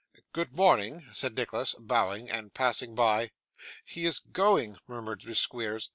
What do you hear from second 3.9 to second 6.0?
is going,' murmured Miss Squeers.